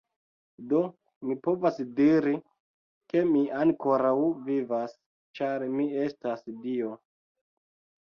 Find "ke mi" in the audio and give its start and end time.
3.13-3.41